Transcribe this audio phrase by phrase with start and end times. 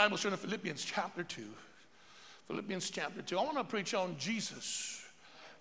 [0.00, 1.42] Bibles, turn to Philippians chapter 2.
[2.46, 3.38] Philippians chapter 2.
[3.38, 5.04] I want to preach on Jesus.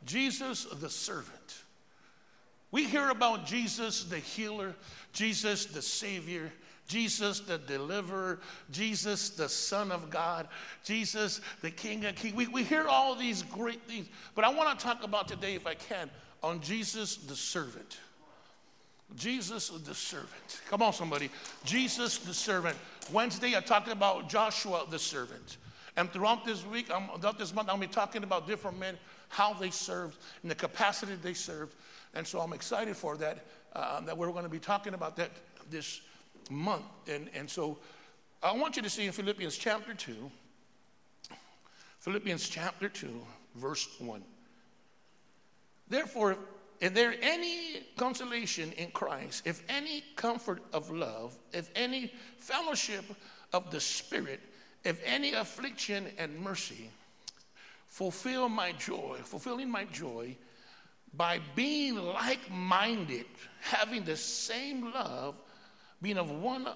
[0.06, 1.64] Jesus the servant.
[2.72, 4.76] We hear about Jesus the healer,
[5.12, 6.54] Jesus the savior,
[6.88, 8.40] Jesus the deliverer,
[8.72, 10.48] Jesus the Son of God,
[10.86, 12.34] Jesus the King of Kings.
[12.34, 15.68] We, we hear all these great things, but I want to talk about today, if
[15.68, 16.10] I can,
[16.42, 17.98] on Jesus the servant.
[19.16, 20.62] Jesus the servant.
[20.70, 21.30] Come on, somebody.
[21.66, 22.78] Jesus the servant.
[23.12, 25.58] Wednesday, I talked about Joshua the servant.
[25.98, 28.98] And throughout this week, um, throughout this month, I'll be talking about different men,
[29.28, 31.76] how they served, and the capacity they served.
[32.14, 35.32] And so I'm excited for that, uh, that we're going to be talking about that
[35.70, 36.02] this
[36.50, 36.86] month.
[37.08, 37.80] And, and so
[38.42, 40.32] I want you to see in Philippians chapter 2,
[42.00, 43.10] Philippians chapter 2,
[43.56, 44.24] verse 1.
[45.90, 46.38] Therefore,
[46.80, 53.04] if there any consolation in Christ, if any comfort of love, if any fellowship
[53.52, 54.40] of the Spirit,
[54.84, 56.90] if any affliction and mercy,
[57.88, 60.36] fulfill my joy, fulfilling my joy
[61.14, 63.26] by being like minded,
[63.62, 65.36] having the same love,
[66.02, 66.68] being of one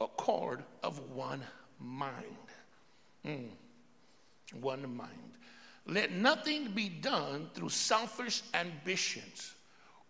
[0.00, 1.42] accord, of one
[1.80, 2.36] mind.
[3.26, 3.48] Mm.
[4.60, 5.27] One mind.
[5.88, 9.54] Let nothing be done through selfish ambitions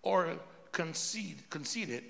[0.02, 0.36] or
[0.72, 2.02] conceit, conceited,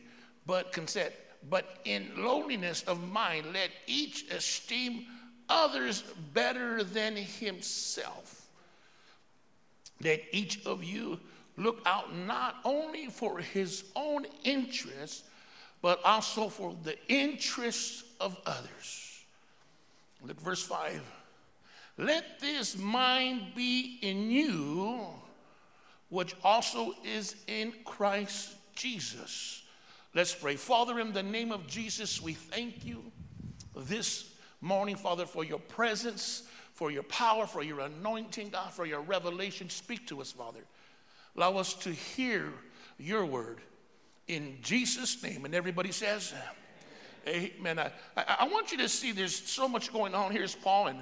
[0.47, 1.12] but consent,
[1.50, 5.05] but in lowliness of mind, let each esteem
[5.50, 6.02] others
[6.33, 8.47] better than himself.
[10.03, 11.20] Let each of you
[11.58, 15.25] look out not only for his own interests,
[15.82, 19.25] but also for the interests of others.
[20.25, 21.03] Look, verse 5.
[21.98, 25.06] Let this mind be in you,
[26.10, 29.64] which also is in Christ Jesus.
[30.14, 30.54] Let's pray.
[30.54, 33.02] Father, in the name of Jesus, we thank you
[33.76, 39.00] this morning, Father, for your presence, for your power, for your anointing, God, for your
[39.00, 39.69] revelation.
[39.69, 40.60] Speak to us, Father.
[41.36, 42.52] Allow us to hear
[42.98, 43.60] your word
[44.28, 45.44] in Jesus' name.
[45.44, 46.32] And everybody says,
[47.26, 47.78] Amen.
[47.81, 50.31] I, I, I want you to see there's so much going on.
[50.31, 50.98] Here's Paul, and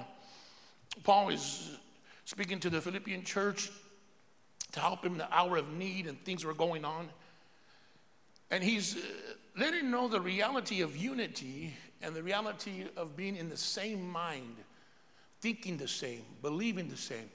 [1.03, 1.77] Paul is
[2.25, 3.69] speaking to the Philippian church
[4.73, 7.09] to help him in the hour of need, and things were going on.
[8.51, 8.99] And he's uh,
[9.57, 14.55] letting know the reality of unity and the reality of being in the same mind,
[15.41, 17.29] thinking the same, believing the same,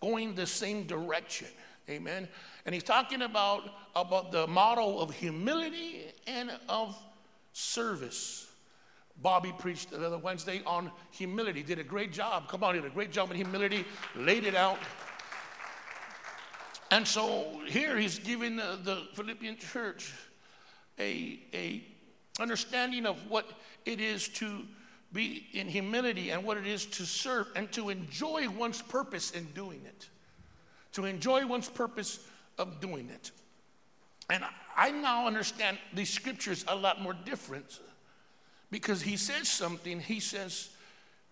[0.00, 1.48] going the same direction.
[1.88, 2.28] Amen.
[2.66, 3.62] And he's talking about,
[3.94, 6.98] about the model of humility and of
[7.52, 8.47] service.
[9.22, 11.62] Bobby preached the other Wednesday on humility.
[11.62, 12.48] Did a great job.
[12.48, 13.84] Come on, did a great job in humility,
[14.14, 14.78] laid it out.
[16.90, 20.14] And so here he's giving the, the Philippian church
[20.98, 21.84] a, a
[22.40, 23.46] understanding of what
[23.84, 24.62] it is to
[25.12, 29.44] be in humility and what it is to serve and to enjoy one's purpose in
[29.54, 30.08] doing it
[30.92, 32.20] to enjoy one's purpose
[32.58, 33.30] of doing it.
[34.30, 34.44] And
[34.76, 37.80] I now understand these scriptures a lot more different
[38.70, 40.00] because he says something.
[40.00, 40.70] He says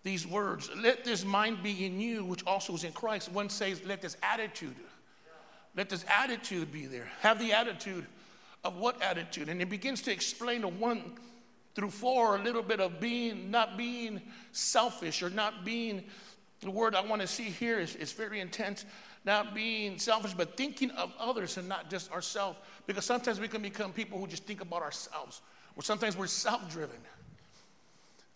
[0.03, 3.31] these words, let this mind be in you, which also is in Christ.
[3.31, 4.75] One says, let this attitude,
[5.75, 7.09] let this attitude be there.
[7.21, 8.05] Have the attitude
[8.63, 9.49] of what attitude?
[9.49, 11.15] And it begins to explain the one
[11.75, 14.21] through four a little bit of being, not being
[14.51, 16.03] selfish or not being,
[16.61, 18.85] the word I want to see here is, is very intense
[19.25, 22.57] not being selfish, but thinking of others and not just ourselves.
[22.87, 25.41] Because sometimes we can become people who just think about ourselves,
[25.75, 26.97] or sometimes we're self driven.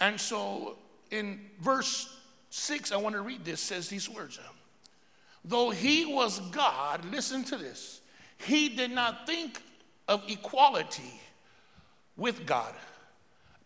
[0.02, 0.78] And so
[1.12, 2.18] in verse
[2.50, 4.38] 6, I want to read this, says these words.
[4.38, 4.56] Um,
[5.46, 8.02] Though he was God, listen to this,
[8.38, 9.62] he did not think
[10.08, 11.20] of equality
[12.18, 12.74] with God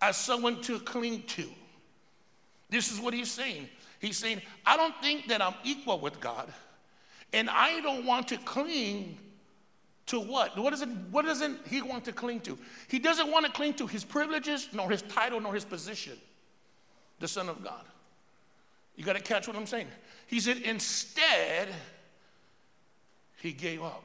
[0.01, 1.45] as someone to cling to.
[2.69, 3.69] This is what he's saying.
[3.99, 6.51] He's saying, I don't think that I'm equal with God.
[7.33, 9.17] And I don't want to cling
[10.07, 10.57] to what?
[10.57, 12.57] What doesn't, what doesn't he want to cling to?
[12.87, 16.13] He doesn't want to cling to his privileges, nor his title, nor his position,
[17.19, 17.83] the Son of God.
[18.95, 19.87] You got to catch what I'm saying.
[20.27, 21.69] He said, instead,
[23.41, 24.03] he gave up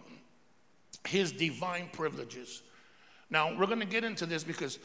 [1.06, 2.62] his divine privileges.
[3.31, 4.79] Now, we're going to get into this because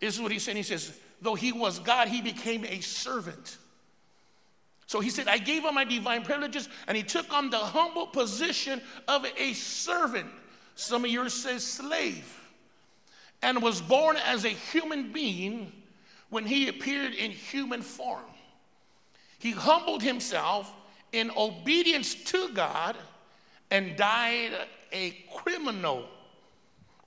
[0.00, 0.56] this is what he's saying.
[0.56, 3.56] He says, though he was God, he became a servant.
[4.86, 8.06] So he said, I gave up my divine privileges, and he took on the humble
[8.06, 10.26] position of a servant.
[10.76, 12.32] Some of yours says slave.
[13.42, 15.72] And was born as a human being
[16.30, 18.22] when he appeared in human form.
[19.38, 20.72] He humbled himself
[21.12, 22.96] in obedience to God
[23.70, 24.52] and died
[24.92, 26.06] a criminal,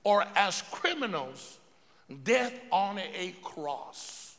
[0.04, 1.58] or as criminals,
[2.24, 4.36] death on a cross.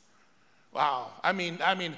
[0.73, 1.11] Wow.
[1.23, 1.95] I mean, I mean,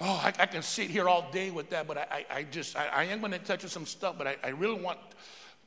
[0.00, 2.86] oh, I, I can sit here all day with that, but I, I, just, I,
[2.88, 4.98] I am going to touch on some stuff, but I really want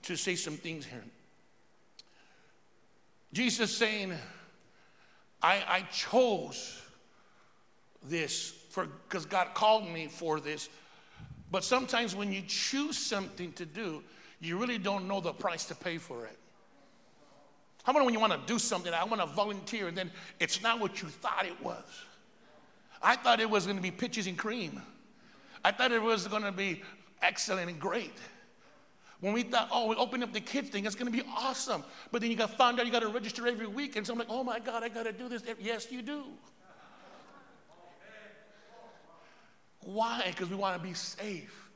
[0.03, 1.03] to say some things here.
[3.33, 4.13] Jesus saying,
[5.41, 6.81] I, I chose
[8.03, 10.69] this for because God called me for this.
[11.51, 14.03] But sometimes when you choose something to do,
[14.39, 16.37] you really don't know the price to pay for it.
[17.83, 20.61] How about when you want to do something, I want to volunteer, and then it's
[20.61, 21.83] not what you thought it was?
[23.01, 24.81] I thought it was going to be pitches and cream.
[25.63, 26.83] I thought it was going to be
[27.21, 28.13] excellent and great.
[29.21, 31.83] When we thought, oh, we open up the kids thing, it's going to be awesome.
[32.11, 34.19] But then you got found out you got to register every week, and so I'm
[34.19, 35.43] like, oh my God, I got to do this.
[35.59, 36.23] Yes, you do.
[39.81, 40.23] Why?
[40.27, 41.69] Because we want to be safe.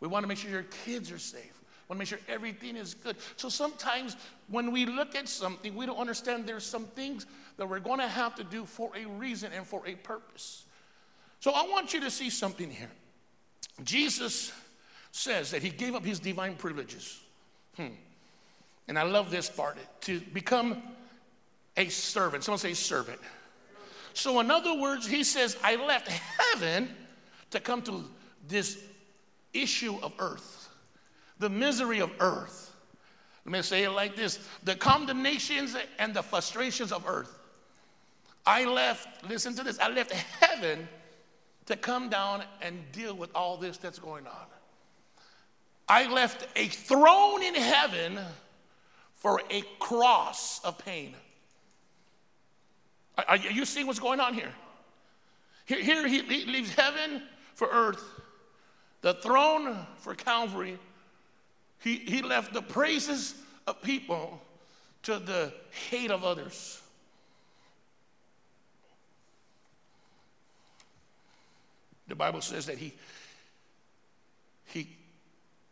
[0.00, 1.62] We want to make sure your kids are safe.
[1.88, 3.16] We want to make sure everything is good.
[3.36, 4.16] So sometimes
[4.48, 7.26] when we look at something, we don't understand there's some things
[7.56, 10.64] that we're going to have to do for a reason and for a purpose.
[11.40, 12.90] So I want you to see something here.
[13.84, 14.52] Jesus
[15.12, 17.20] says that he gave up his divine privileges.
[17.76, 17.88] Hmm.
[18.88, 20.82] And I love this part to become
[21.76, 22.44] a servant.
[22.44, 23.20] Someone say servant.
[24.14, 26.88] So, in other words, he says, I left heaven
[27.50, 28.04] to come to
[28.48, 28.82] this
[29.52, 30.68] issue of earth,
[31.38, 32.74] the misery of earth.
[33.44, 37.38] Let me say it like this the condemnations and the frustrations of earth.
[38.46, 40.88] I left, listen to this, I left heaven
[41.66, 44.46] to come down and deal with all this that's going on.
[45.90, 48.20] I left a throne in heaven
[49.16, 51.16] for a cross of pain.
[53.26, 54.52] Are, you seeing what's going on here?
[55.66, 58.04] Here, here he leaves heaven for earth,
[59.00, 60.78] the throne for Calvary.
[61.80, 63.34] He, he left the praises
[63.66, 64.40] of people
[65.02, 65.52] to the
[65.90, 66.80] hate of others.
[72.06, 72.92] The Bible says that he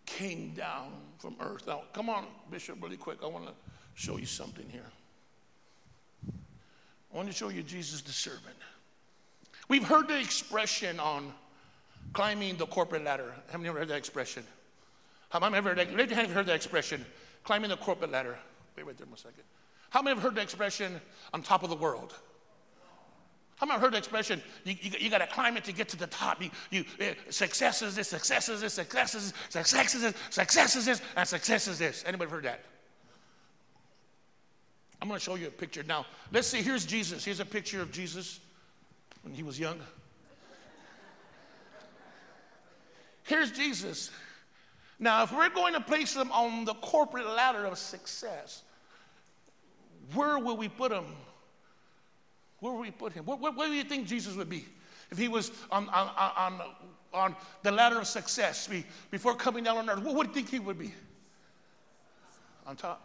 [0.08, 1.66] came down from earth.
[1.66, 3.18] Now, come on, Bishop, really quick.
[3.22, 3.52] I want to
[3.94, 4.90] show you something here.
[7.12, 8.56] I want to show you Jesus the servant.
[9.68, 11.32] We've heard the expression on
[12.12, 13.32] climbing the corporate ladder.
[13.50, 14.44] Have you ever heard that expression?
[15.30, 15.68] How many ever
[16.28, 17.04] you heard that expression.
[17.44, 18.38] Climbing the corporate ladder.
[18.76, 19.44] Wait right there a second.
[19.90, 21.00] How many have heard the expression
[21.34, 22.14] on top of the world?
[23.58, 25.96] How many heard the expression, you, you, you got to climb it to get to
[25.96, 26.40] the top?
[26.40, 30.14] You, you, uh, success is this, success is this, success is this, success is this,
[30.30, 32.04] success is this, and success is this.
[32.06, 32.60] Anybody heard that?
[35.02, 35.82] I'm going to show you a picture.
[35.82, 37.24] Now, let's see, here's Jesus.
[37.24, 38.38] Here's a picture of Jesus
[39.22, 39.80] when he was young.
[43.24, 44.10] Here's Jesus.
[45.00, 48.62] Now, if we're going to place him on the corporate ladder of success,
[50.14, 51.04] where will we put him?
[52.60, 53.24] Where would we put him?
[53.24, 54.64] Where, where, where do you think Jesus would be
[55.10, 56.60] if he was on, on, on,
[57.14, 58.68] on the ladder of success
[59.10, 60.02] before coming down on earth?
[60.02, 60.92] What would you think he would be?
[62.66, 63.04] On top.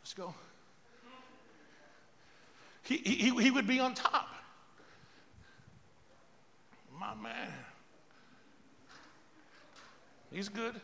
[0.00, 0.34] Let's go.
[2.82, 4.28] He, he, he would be on top.
[6.98, 7.48] My man.
[10.32, 10.80] He's good.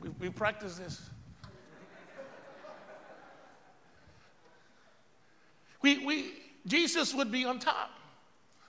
[0.00, 1.08] We, we practice this.
[5.82, 6.32] We, we,
[6.66, 7.90] Jesus would be on top,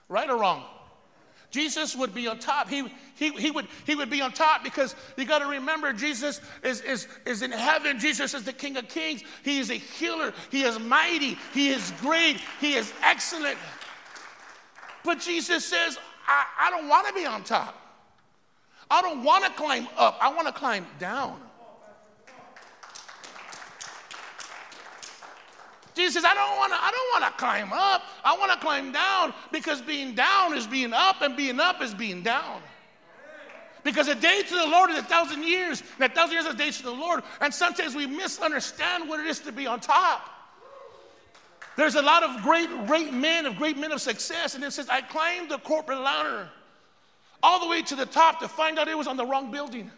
[0.08, 0.64] right or wrong?
[1.50, 2.68] Jesus would be on top.
[2.68, 6.40] He, he, he, would, he would be on top because you got to remember Jesus
[6.62, 7.98] is, is, is in heaven.
[7.98, 9.22] Jesus is the King of Kings.
[9.42, 10.34] He is a healer.
[10.50, 11.38] He is mighty.
[11.54, 12.38] He is great.
[12.60, 13.56] He is excellent.
[15.04, 17.80] But Jesus says, I, I don't want to be on top.
[18.90, 21.40] I don't want to climb up, I want to climb down.
[25.96, 28.02] Jesus says, I don't want to, I don't want to climb up.
[28.22, 31.94] I want to climb down because being down is being up and being up is
[31.94, 32.60] being down.
[33.82, 36.54] Because a day to the Lord is a thousand years, and a thousand years is
[36.54, 37.22] a day to the Lord.
[37.40, 40.28] And sometimes we misunderstand what it is to be on top.
[41.76, 44.88] There's a lot of great, great men, of great men of success, and it says,
[44.88, 46.48] I climbed the corporate ladder
[47.42, 49.90] all the way to the top to find out it was on the wrong building.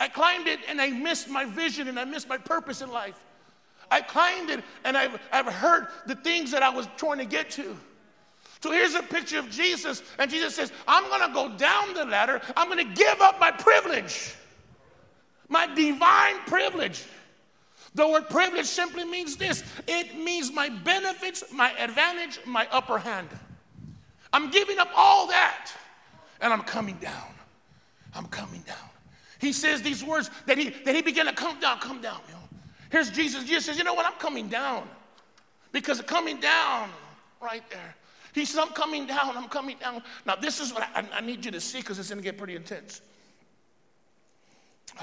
[0.00, 3.22] I climbed it and I missed my vision and I missed my purpose in life.
[3.90, 7.50] I climbed it and I've, I've heard the things that I was trying to get
[7.50, 7.76] to.
[8.62, 12.42] So here's a picture of Jesus, and Jesus says, I'm gonna go down the ladder,
[12.56, 14.34] I'm gonna give up my privilege,
[15.48, 17.04] my divine privilege.
[17.94, 23.28] The word privilege simply means this it means my benefits, my advantage, my upper hand.
[24.32, 25.72] I'm giving up all that
[26.40, 27.34] and I'm coming down.
[28.14, 28.76] I'm coming down.
[29.40, 32.20] He says these words that he that he began to come down, come down.
[32.28, 32.39] You know.
[32.90, 33.44] Here's Jesus.
[33.44, 34.06] Jesus says, you know what?
[34.06, 34.88] I'm coming down.
[35.72, 36.90] Because coming down
[37.40, 37.94] right there.
[38.32, 40.02] He says, I'm coming down, I'm coming down.
[40.24, 42.38] Now, this is what I, I need you to see because it's going to get
[42.38, 43.00] pretty intense.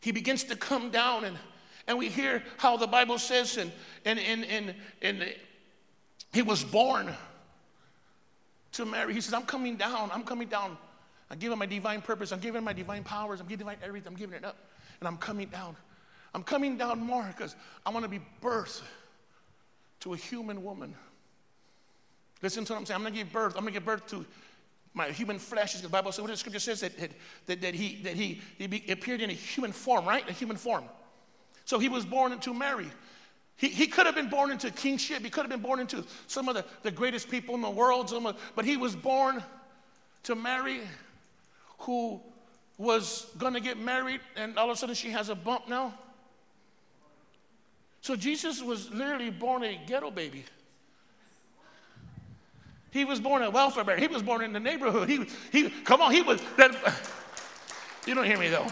[0.00, 1.36] he begins to come down, and,
[1.88, 3.72] and we hear how the Bible says, and,
[4.04, 5.34] and, and, and, and
[6.32, 7.12] he was born
[8.72, 9.14] to Mary.
[9.14, 10.78] He says, I'm coming down, I'm coming down.
[11.30, 14.36] I'm giving my divine purpose, I'm giving my divine powers, I'm giving everything, I'm giving
[14.36, 14.56] it up,
[15.02, 15.74] and I'm coming down.
[16.32, 18.82] I'm coming down more because I want to be birthed
[20.00, 20.94] to a human woman.
[22.40, 22.96] Listen to what I'm saying.
[22.96, 23.54] I'm going to give birth.
[23.56, 24.24] I'm going to give birth to
[24.94, 25.74] my human flesh.
[25.74, 26.92] The Bible says, what the scripture says that,
[27.46, 30.28] that, that he, that he, he appeared in a human form, right?
[30.30, 30.84] A human form.
[31.64, 32.86] So he was born into Mary.
[33.56, 35.24] He, he could have been born into kingship.
[35.24, 38.12] He could have been born into some of the, the greatest people in the world.
[38.12, 39.42] Of, but he was born
[40.22, 40.80] to Mary,
[41.78, 42.20] who
[42.82, 45.94] was going to get married, and all of a sudden she has a bump now.
[48.00, 50.44] So Jesus was literally born a ghetto baby.
[52.90, 53.96] He was born a welfare bear.
[53.96, 55.08] He was born in the neighborhood.
[55.08, 56.74] He, he, come on, he was, that,
[58.04, 58.66] you don't hear me though.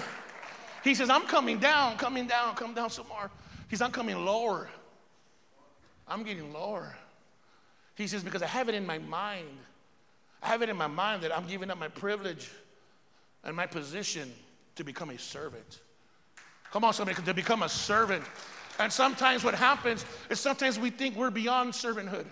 [0.83, 3.31] He says, I'm coming down, coming down, come down some more.
[3.69, 4.69] He says, I'm coming lower.
[6.09, 6.97] I'm getting lower.
[7.95, 9.47] He says, because I have it in my mind.
[10.43, 12.51] I have it in my mind that I'm giving up my privilege
[13.45, 14.33] and my position
[14.77, 15.81] to become a servant.
[16.73, 18.25] Come on, somebody, to become a servant.
[18.79, 22.27] And sometimes what happens is sometimes we think we're beyond servanthood.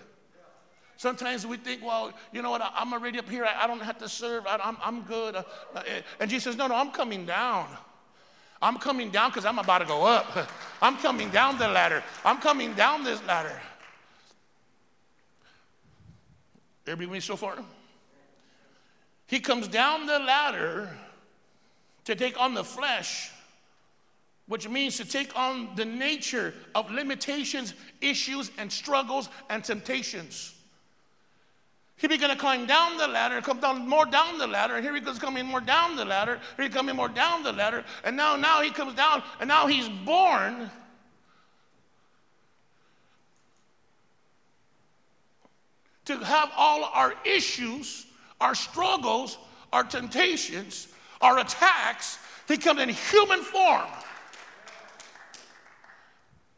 [0.97, 3.45] Sometimes we think, well, you know what, I, am already up here.
[3.45, 4.45] I, don't have to serve.
[4.47, 5.35] I'm, I'm good.
[5.35, 5.83] Uh, uh,
[6.19, 7.67] and Jesus says, no, no, I'm coming down.
[8.61, 10.49] I'm coming down because I'm about to go up.
[10.81, 12.03] I'm coming down the ladder.
[12.25, 13.61] I'm coming down this ladder.
[16.85, 17.59] Everybody with me so far?
[19.29, 20.89] He comes down the ladder
[22.05, 23.31] to take on the flesh
[24.49, 30.55] which means to take on the nature of limitations, issues, and struggles and temptations.
[31.97, 34.95] He began to climb down the ladder, come down more down the ladder, and here
[34.95, 38.17] he goes coming more down the ladder, here he coming more down the ladder, and
[38.17, 40.71] now, now he comes down, and now he's born.
[46.05, 48.07] To have all our issues,
[48.41, 49.37] our struggles,
[49.71, 50.87] our temptations,
[51.21, 52.17] our attacks,
[52.47, 53.87] he comes in human form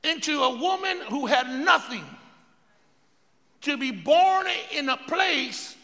[0.04, 2.04] into a woman who had nothing
[3.62, 5.76] to be born in a place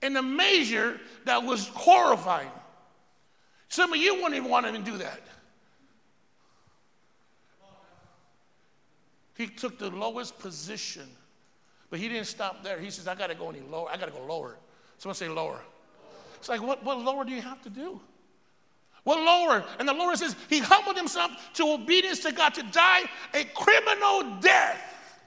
[0.00, 2.50] in a measure that was horrifying.
[3.68, 5.20] Some of you wouldn't even want to do that.
[9.36, 11.08] He took the lowest position,
[11.90, 12.78] but he didn't stop there.
[12.80, 13.88] He says, I got to go any lower.
[13.88, 14.56] I got to go lower.
[14.98, 15.60] Someone say lower.
[16.36, 18.00] It's like, what, what lower do you have to do?
[19.04, 19.64] Well, lower.
[19.78, 23.02] And the Lord says he humbled himself to obedience to God to die
[23.32, 25.20] a criminal death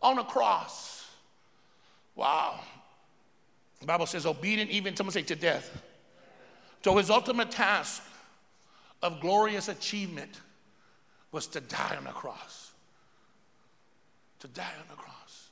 [0.00, 1.10] on a cross.
[2.14, 2.60] Wow.
[3.80, 5.82] The Bible says obedient even, someone say to death.
[6.82, 8.02] So his ultimate task
[9.02, 10.40] of glorious achievement
[11.32, 12.72] was to die on the cross.
[14.40, 15.48] To die on the cross.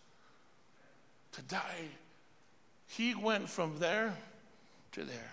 [1.32, 1.88] To die.
[3.00, 4.14] He went from there
[4.92, 5.32] to there.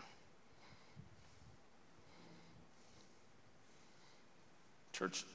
[4.93, 5.25] Church,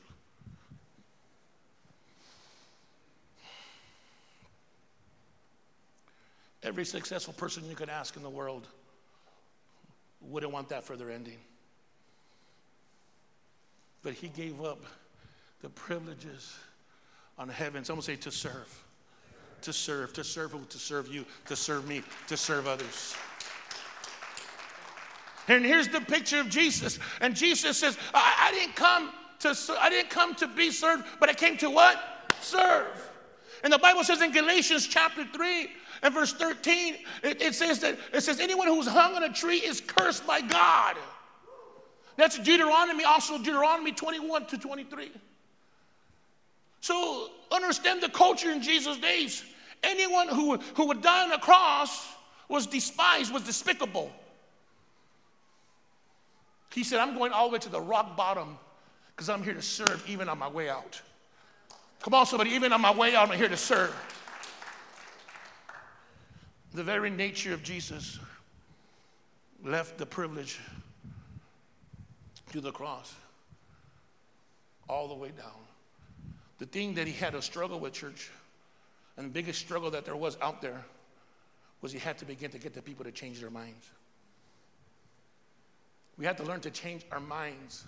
[6.62, 8.66] every successful person you could ask in the world
[10.22, 11.36] wouldn't want that for their ending.
[14.02, 14.82] But he gave up
[15.60, 16.56] the privileges
[17.36, 17.84] on heaven.
[17.84, 18.84] Someone say to serve.
[19.62, 20.68] To serve, to serve?
[20.68, 23.14] To serve you, to serve me, to serve others.
[25.48, 26.98] And here's the picture of Jesus.
[27.20, 31.28] And Jesus says, I, I didn't come to I didn't come to be served, but
[31.28, 32.00] I came to what?
[32.40, 32.86] Serve.
[33.64, 35.68] And the Bible says in Galatians chapter 3
[36.02, 39.58] and verse 13, it, it says that it says anyone who's hung on a tree
[39.58, 40.96] is cursed by God.
[42.16, 45.10] That's Deuteronomy, also Deuteronomy 21 to 23.
[46.80, 49.44] So understand the culture in Jesus' days.
[49.82, 52.06] Anyone who, who would die on a cross
[52.48, 54.12] was despised, was despicable.
[56.72, 58.58] He said, I'm going all the way to the rock bottom
[59.14, 61.00] because I'm here to serve even on my way out.
[62.00, 63.94] Come on, somebody, even on my way out, I'm here to serve.
[66.74, 68.18] The very nature of Jesus
[69.64, 70.58] left the privilege
[72.52, 73.14] to the cross
[74.88, 75.60] all the way down.
[76.58, 78.30] The thing that he had to struggle with, church,
[79.16, 80.84] and the biggest struggle that there was out there
[81.80, 83.90] was he had to begin to get the people to change their minds.
[86.16, 87.84] We had to learn to change our minds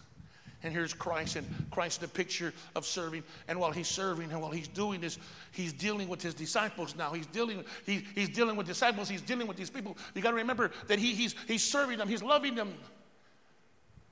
[0.64, 3.22] And here's Christ, and Christ, the picture of serving.
[3.48, 5.18] And while he's serving and while he's doing this,
[5.52, 7.12] he's dealing with his disciples now.
[7.12, 9.94] He's dealing, he, he's dealing with disciples, he's dealing with these people.
[10.14, 12.72] You got to remember that he, he's, he's serving them, he's loving them,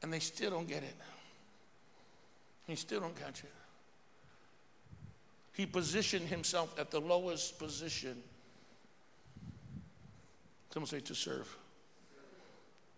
[0.03, 0.95] and they still don't get it.
[2.67, 3.53] He still don't catch it.
[5.53, 8.23] He positioned himself at the lowest position.
[10.73, 11.55] Someone say to serve.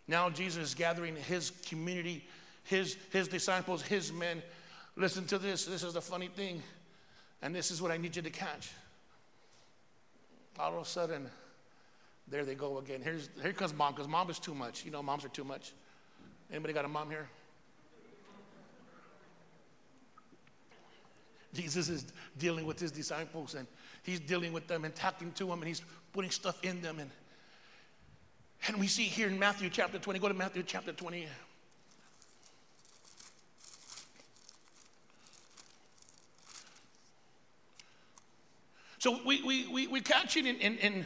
[0.07, 2.25] Now Jesus is gathering his community
[2.65, 4.43] his, his disciples, his men.
[4.97, 5.67] Listen to this.
[5.67, 6.63] This is the funny thing.
[7.43, 8.71] And this is what I need you to catch.
[10.59, 11.29] All of a sudden,
[12.29, 13.01] there they go again.
[13.03, 14.85] Here's, here comes mom, because mom is too much.
[14.85, 15.73] You know, moms are too much.
[16.51, 17.29] Anybody got a mom here?
[21.55, 23.67] Jesus is dealing with his disciples and
[24.03, 25.83] he's dealing with them and talking to them and he's
[26.13, 26.99] putting stuff in them.
[26.99, 27.11] And,
[28.69, 31.27] and we see here in Matthew chapter 20, go to Matthew chapter 20.
[38.99, 41.05] So we, we, we, we catch it in, in, in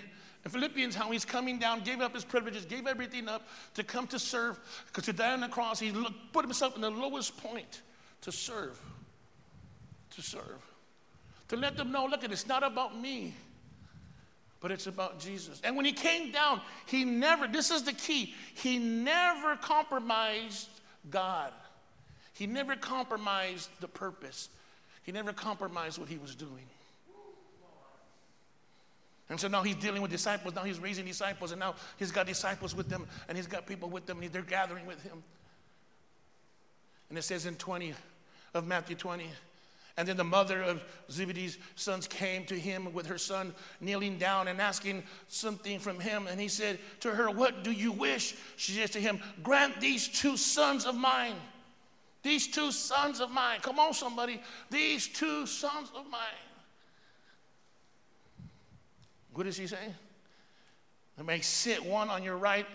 [0.49, 4.21] Philippians how he's coming down, gave up his privileges, gave everything up to come to
[4.21, 5.93] serve, because to die on the cross, he
[6.33, 7.83] put himself in the lowest point
[8.21, 8.81] to serve.
[10.19, 10.43] To serve.
[11.47, 13.35] To let them know, look, it's not about me,
[14.59, 15.61] but it's about Jesus.
[15.63, 20.69] And when he came down, he never, this is the key, he never compromised
[21.09, 21.53] God.
[22.33, 24.49] He never compromised the purpose.
[25.05, 26.67] He never compromised what he was doing.
[29.31, 30.53] And so now he's dealing with disciples.
[30.53, 33.89] Now he's raising disciples, and now he's got disciples with them, and he's got people
[33.89, 35.23] with them, and they're gathering with him.
[37.09, 37.95] And it says in 20
[38.55, 39.29] of Matthew 20,
[39.99, 43.53] and then the mother of Zebedee's sons came to him with her son,
[43.83, 46.27] kneeling down and asking something from him.
[46.27, 48.35] And he said to her, What do you wish?
[48.57, 51.35] She says to him, Grant these two sons of mine.
[52.23, 53.59] These two sons of mine.
[53.61, 54.41] Come on, somebody.
[54.71, 56.21] These two sons of mine
[59.39, 59.95] what does he say?
[61.17, 62.67] I may sit one on your right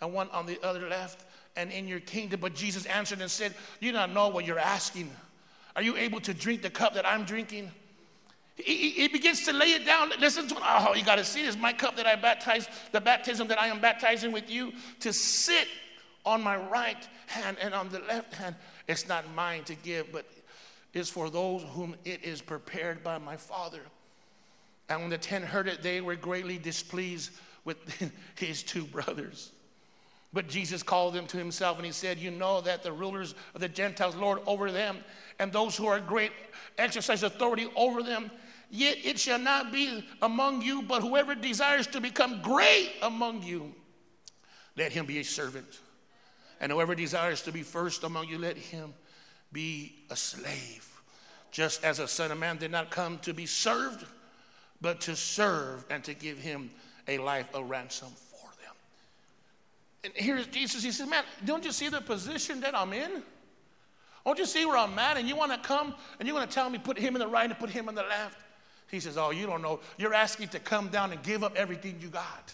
[0.00, 2.40] and one on the other left, and in your kingdom.
[2.40, 5.12] But Jesus answered and said, You don't know what you're asking.
[5.78, 7.70] Are you able to drink the cup that I'm drinking?
[8.56, 10.10] He, he, begins to lay it down.
[10.18, 10.60] Listen to it.
[10.60, 11.56] Oh, you got to see this.
[11.56, 15.68] My cup that I baptize, the baptism that I am baptizing with you, to sit
[16.26, 18.56] on my right hand and on the left hand.
[18.88, 20.26] It's not mine to give, but
[20.94, 23.82] it's for those whom it is prepared by my Father.
[24.88, 27.30] And when the ten heard it, they were greatly displeased
[27.64, 27.78] with
[28.34, 29.52] his two brothers.
[30.32, 33.60] But Jesus called them to himself and he said, You know that the rulers of
[33.60, 34.98] the Gentiles lord over them,
[35.38, 36.32] and those who are great
[36.76, 38.30] exercise authority over them.
[38.70, 43.74] Yet it shall not be among you, but whoever desires to become great among you,
[44.76, 45.80] let him be a servant.
[46.60, 48.92] And whoever desires to be first among you, let him
[49.52, 50.86] be a slave.
[51.50, 54.04] Just as a son of man did not come to be served,
[54.80, 56.70] but to serve and to give him
[57.06, 58.74] a life, a ransom for them.
[60.04, 60.82] And here's Jesus.
[60.82, 63.22] He says, Man, don't you see the position that I'm in?
[64.28, 65.16] Don't you see where I'm at?
[65.16, 67.26] And you want to come and you want to tell me put him in the
[67.26, 68.36] right and put him in the left?
[68.90, 69.80] He says, Oh, you don't know.
[69.96, 72.52] You're asking to come down and give up everything you got.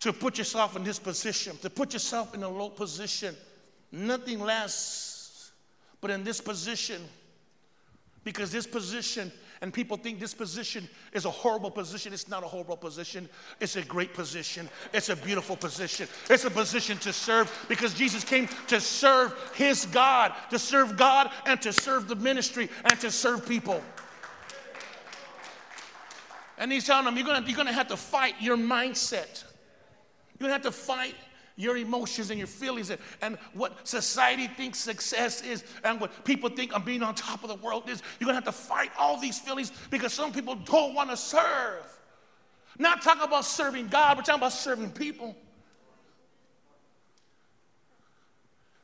[0.00, 3.36] To put yourself in this position, to put yourself in a low position,
[3.92, 5.50] nothing less,
[6.00, 7.02] but in this position
[8.24, 12.12] because this position, and people think this position is a horrible position.
[12.12, 13.28] It's not a horrible position.
[13.60, 14.68] It's a great position.
[14.92, 16.06] It's a beautiful position.
[16.30, 21.32] It's a position to serve because Jesus came to serve his God, to serve God
[21.46, 23.82] and to serve the ministry and to serve people.
[26.58, 29.44] And he's telling them, you're gonna, you're gonna have to fight your mindset.
[30.38, 31.14] You're gonna have to fight
[31.58, 36.48] your emotions and your feelings and, and what society thinks success is and what people
[36.48, 38.02] think of being on top of the world is.
[38.18, 41.16] You're going to have to fight all these feelings because some people don't want to
[41.16, 41.84] serve.
[42.78, 45.36] Not talking about serving God, we're talking about serving people.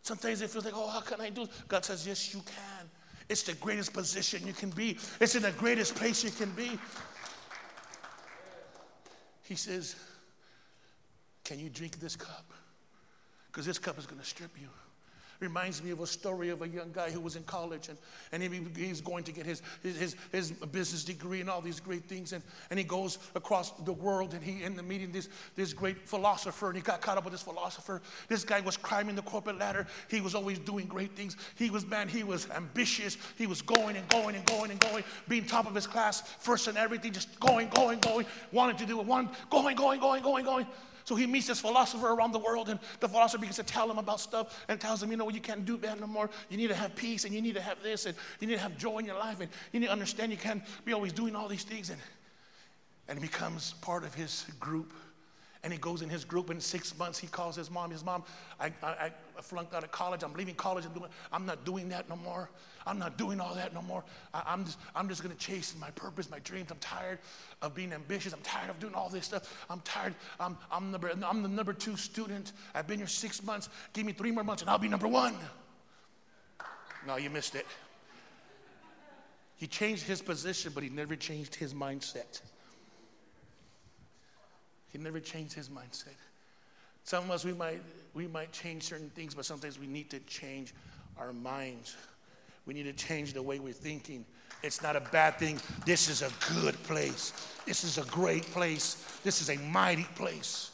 [0.02, 1.46] Sometimes it feels like, oh, how can I do?
[1.66, 2.90] God says, yes, you can.
[3.28, 4.98] It's the greatest position you can be.
[5.20, 6.78] It's in the greatest place you can be.
[9.44, 9.96] He says,
[11.44, 12.53] Can you drink this cup?
[13.54, 14.66] Because this cup is going to strip you.
[15.38, 17.98] Reminds me of a story of a young guy who was in college and,
[18.32, 22.08] and he, he's going to get his, his, his business degree and all these great
[22.08, 22.32] things.
[22.32, 26.08] And, and he goes across the world and he in the meeting this, this great
[26.08, 28.00] philosopher and he got caught up with this philosopher.
[28.28, 29.86] This guy was climbing the corporate ladder.
[30.08, 31.36] He was always doing great things.
[31.56, 33.18] He was, man, he was ambitious.
[33.36, 36.66] He was going and going and going and going, being top of his class, first
[36.66, 40.44] and everything, just going, going, going, wanted to do it, one, going, going, going, going,
[40.44, 40.66] going.
[41.04, 43.98] So he meets this philosopher around the world, and the philosopher begins to tell him
[43.98, 46.30] about stuff and tells him, you know, you can't do that no more.
[46.48, 48.60] You need to have peace, and you need to have this, and you need to
[48.60, 51.36] have joy in your life, and you need to understand you can't be always doing
[51.36, 51.90] all these things.
[51.90, 52.00] And,
[53.08, 54.94] and he becomes part of his group.
[55.62, 57.18] And he goes in his group in six months.
[57.18, 57.90] He calls his mom.
[57.90, 58.22] His mom,
[58.60, 60.22] I, I, I flunked out of college.
[60.22, 60.84] I'm leaving college.
[60.84, 62.50] I'm, doing, I'm not doing that no more.
[62.86, 64.04] I'm not doing all that no more.
[64.32, 66.70] I, am just, I'm just going to chase my purpose, my dreams.
[66.70, 67.18] I'm tired
[67.62, 68.32] of being ambitious.
[68.32, 69.64] I'm tired of doing all this stuff.
[69.70, 70.14] I'm tired.
[70.38, 72.52] I'm, I'm, number, I'm the number two student.
[72.74, 73.68] I've been here six months.
[73.92, 75.34] Give me three more months and I'll be number one.
[77.06, 77.66] No, you missed it.
[79.56, 82.40] He changed his position, but he never changed his mindset.
[84.88, 86.16] He never changed his mindset.
[87.04, 87.82] Some of us, we might,
[88.14, 90.74] we might change certain things, but sometimes we need to change
[91.18, 91.96] our minds.
[92.66, 94.24] We need to change the way we're thinking.
[94.62, 95.60] It's not a bad thing.
[95.84, 97.32] This is a good place.
[97.66, 99.04] This is a great place.
[99.22, 100.70] This is a mighty place.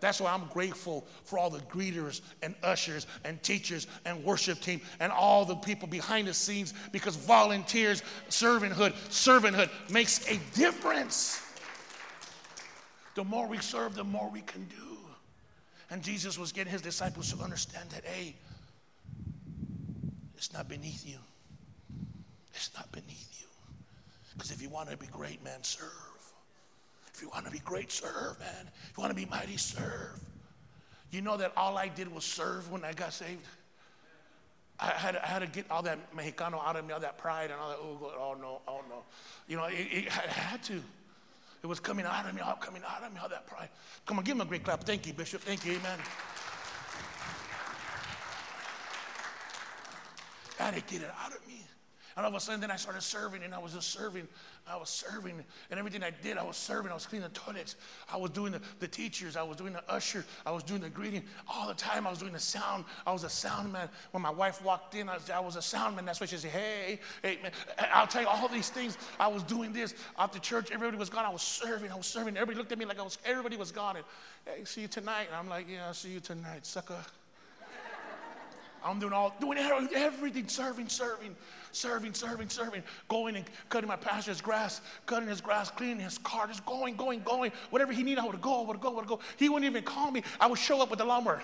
[0.00, 4.80] That's why I'm grateful for all the greeters and ushers and teachers and worship team
[5.00, 11.42] and all the people behind the scenes because volunteers, servanthood, servanthood makes a difference.
[13.14, 14.98] The more we serve, the more we can do.
[15.90, 18.34] And Jesus was getting his disciples to understand that, hey,
[20.46, 21.18] it's not beneath you.
[22.54, 23.48] It's not beneath you.
[24.32, 25.90] Because if you want to be great, man, serve.
[27.12, 28.70] If you want to be great, serve, man.
[28.88, 30.20] If you want to be mighty, serve.
[31.10, 33.44] You know that all I did was serve when I got saved?
[34.78, 37.50] I had, I had to get all that Mexicano out of me, all that pride
[37.50, 39.02] and all that, oh, oh no, oh no.
[39.48, 40.74] You know, it, it, I had to.
[40.74, 43.70] It was coming out of me, all coming out of me, all that pride.
[44.04, 44.84] Come on, give him a great clap.
[44.84, 45.40] Thank you, Bishop.
[45.40, 45.98] Thank you, amen.
[50.58, 51.62] I had to get it out of me.
[52.16, 54.26] And all of a sudden, then I started serving, and I was just serving.
[54.66, 55.34] I was serving,
[55.70, 56.90] and everything I did, I was serving.
[56.90, 57.76] I was cleaning the toilets.
[58.10, 59.36] I was doing the, the teachers.
[59.36, 60.24] I was doing the usher.
[60.46, 61.24] I was doing the greeting.
[61.46, 62.86] All the time, I was doing the sound.
[63.06, 63.90] I was a sound man.
[64.12, 66.06] When my wife walked in, I was, I was a sound man.
[66.06, 67.52] That's why she said, hey, hey, man.
[67.92, 68.96] I'll tell you all these things.
[69.20, 69.92] I was doing this.
[70.18, 71.26] After church, everybody was gone.
[71.26, 71.92] I was serving.
[71.92, 72.34] I was serving.
[72.38, 73.96] Everybody looked at me like I was, everybody was gone.
[73.96, 74.04] And,
[74.46, 75.26] hey, see you tonight.
[75.26, 76.96] And I'm like, yeah, I'll see you tonight, sucker.
[78.86, 81.34] I'm doing all, doing everything, serving, serving,
[81.72, 86.46] serving, serving, serving, going and cutting my pastor's grass, cutting his grass, cleaning his car,
[86.46, 87.50] just going, going, going.
[87.70, 89.18] Whatever he needed, I would go, I would go, I would go.
[89.38, 90.22] He wouldn't even call me.
[90.40, 91.42] I would show up with the lawnmower.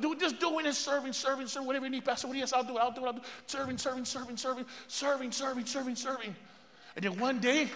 [0.00, 2.28] Do, just doing and serving, serving, serving, whatever you need, Pastor.
[2.28, 3.50] What yes, I'll do it, I'll do it, I'll do it.
[3.50, 6.36] Serving, serving, serving, serving, serving, serving, serving, serving.
[6.94, 7.68] And then one day,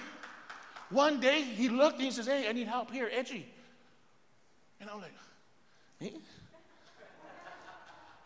[0.90, 3.48] one day, he looked and he says, Hey, I need help here, edgy.
[4.80, 5.14] And I'm like,
[6.00, 6.12] Me?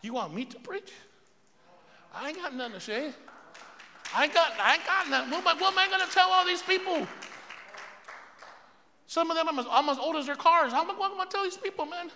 [0.01, 0.91] You want me to preach?
[2.13, 3.11] I ain't got nothing to say.
[4.13, 5.31] I ain't got, I ain't got nothing.
[5.31, 7.07] What, am I going to tell all these people?
[9.07, 10.71] Some of them almost as old as their cars.
[10.71, 12.09] How am I going to tell these people, man?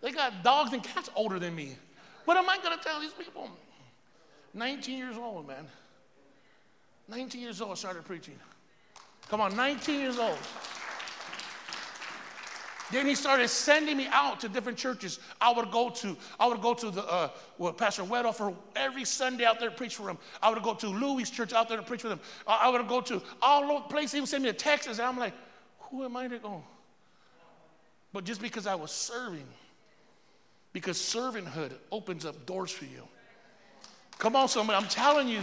[0.00, 1.76] They got dogs and cats older than me.
[2.24, 3.48] What am I going to tell these people?
[4.54, 5.66] 19 years old, man.
[7.08, 8.38] 19 years old, I started preaching.
[9.28, 10.38] Come on, 19 years old.
[12.90, 15.20] Then he started sending me out to different churches.
[15.40, 18.04] I would go to, I would go to the uh, well, Pastor
[18.76, 20.18] every Sunday out there to preach for him.
[20.42, 22.20] I would go to Louis' church out there to preach for them.
[22.46, 24.12] I, would go to all over places.
[24.12, 25.34] He would send me to Texas, and I'm like,
[25.80, 26.62] who am I to go?
[28.12, 29.46] But just because I was serving,
[30.72, 33.02] because servanthood opens up doors for you.
[34.18, 34.82] Come on, somebody.
[34.82, 35.40] I'm telling you,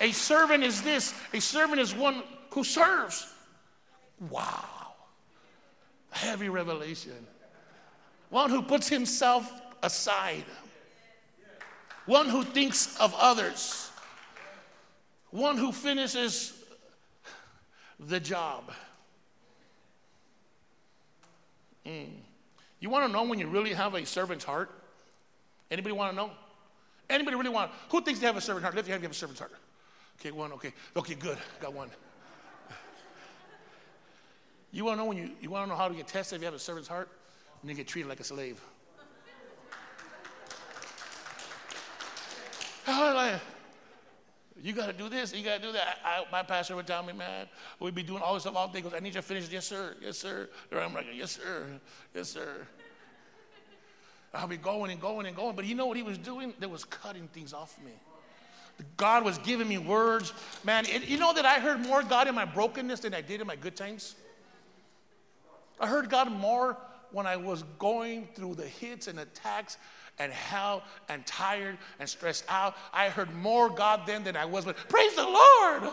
[0.00, 1.14] a servant is this.
[1.34, 3.32] A servant is one who serves.
[4.30, 4.64] Wow.
[6.10, 7.26] Heavy revelation.
[8.30, 9.50] One who puts himself
[9.82, 10.44] aside.
[12.06, 13.90] One who thinks of others.
[15.30, 16.54] One who finishes
[18.00, 18.72] the job.
[21.84, 22.08] Mm.
[22.80, 24.70] You want to know when you really have a servant's heart?
[25.70, 26.30] Anybody want to know?
[27.10, 27.70] Anybody really want?
[27.90, 28.74] Who thinks they have a servant heart?
[28.74, 29.52] Lift your hand if you have a servant's heart.
[30.20, 30.52] Okay, one.
[30.52, 31.38] Okay, okay, good.
[31.60, 31.90] Got one.
[34.70, 36.42] You want to know when you, you want to know how to get tested if
[36.42, 37.08] you have a servant's heart?
[37.62, 38.60] When you get treated like a slave.
[44.62, 45.98] you got to do this, you got to do that.
[46.04, 47.46] I, my pastor would tell me, man,
[47.80, 48.78] we'd be doing all this stuff all day.
[48.78, 49.48] He goes, I need you to finish.
[49.50, 49.96] Yes, sir.
[50.00, 50.48] Yes, sir.
[50.72, 51.66] I'm like, yes, sir.
[52.14, 52.66] Yes, sir.
[54.34, 55.56] I'll be going and going and going.
[55.56, 56.52] But you know what he was doing?
[56.58, 57.92] There was cutting things off me.
[58.96, 60.32] God was giving me words.
[60.64, 63.40] Man, it, you know that I heard more God in my brokenness than I did
[63.40, 64.14] in my good times?
[65.80, 66.76] I heard God more
[67.10, 69.78] when I was going through the hits and attacks
[70.18, 72.76] and hell and tired and stressed out.
[72.92, 75.92] I heard more God then than I was, but praise the Lord.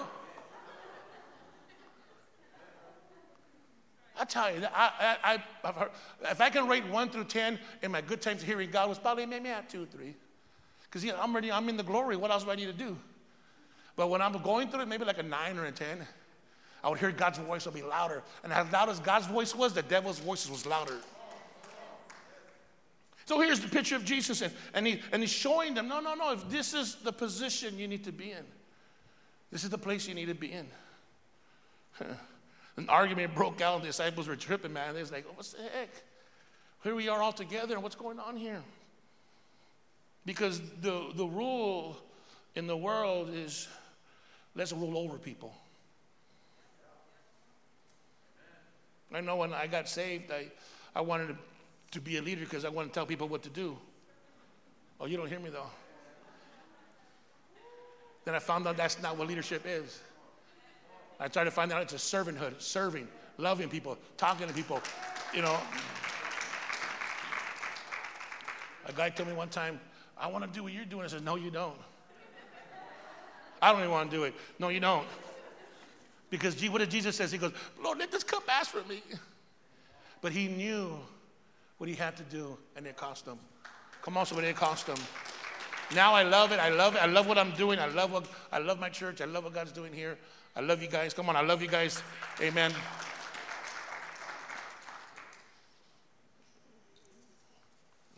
[4.18, 5.18] I tell you, I,
[5.64, 5.92] I, heard,
[6.24, 9.26] if I can rate one through 10 in my good times hearing God, was probably
[9.26, 10.16] maybe at two three.
[10.84, 12.16] Because you know, I'm I'm in the glory.
[12.16, 12.98] What else do I need to do?
[13.98, 16.06] But when I'm going through it, maybe like a nine or a 10,
[16.86, 18.22] I would hear God's voice will be louder.
[18.44, 21.00] And as loud as God's voice was, the devil's voice was louder.
[23.26, 26.14] So here's the picture of Jesus, and, and, he, and he's showing them no, no,
[26.14, 28.46] no, if this is the position you need to be in,
[29.52, 30.68] this is the place you need to be in.
[32.78, 34.94] An argument broke out, the disciples were tripping, man.
[34.94, 35.90] They was like, what's the heck?
[36.84, 38.62] Here we are all together, and what's going on here?
[40.24, 41.98] Because the, the rule
[42.54, 43.68] in the world is
[44.54, 45.52] let's rule over people.
[49.16, 50.48] I know when I got saved, I,
[50.96, 51.36] I wanted to
[51.96, 53.78] to be a leader because I want to tell people what to do.
[55.00, 55.70] Oh, you don't hear me though.
[58.26, 60.02] Then I found out that's not what leadership is.
[61.20, 64.82] I tried to find out it's a servanthood, serving, loving people, talking to people,
[65.34, 65.58] you know.
[68.88, 69.80] A guy told me one time,
[70.18, 71.06] I want to do what you're doing.
[71.06, 71.78] I said, No, you don't.
[73.62, 74.34] I don't even want to do it.
[74.60, 75.08] No, you don't.
[76.38, 77.32] Because what did Jesus says?
[77.32, 79.02] He goes, Lord, let this cup pass for me.
[80.22, 80.98] But he knew
[81.78, 83.38] what he had to do, and it cost him.
[84.02, 84.98] Come on, somebody, it cost him.
[85.94, 86.60] Now I love it.
[86.60, 87.04] I love it.
[87.04, 87.78] I love what I'm doing.
[87.78, 89.22] I love what I love my church.
[89.22, 90.18] I love what God's doing here.
[90.56, 91.14] I love you guys.
[91.14, 92.02] Come on, I love you guys.
[92.42, 92.74] Amen.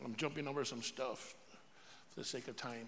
[0.06, 1.36] I'm jumping over some stuff
[2.12, 2.88] for the sake of time.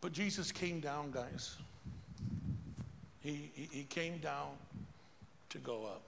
[0.00, 1.56] But Jesus came down, guys.
[3.26, 4.50] He, he, came down
[5.48, 6.02] to go up.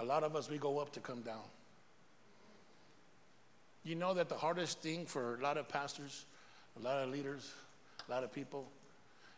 [0.00, 1.44] A lot of us, we go up to come down.
[3.84, 6.24] You know that the hardest thing for a lot of pastors,
[6.80, 7.52] a lot of leaders,
[8.08, 8.66] a lot of people,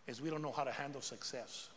[0.07, 1.69] is we don't know how to handle success.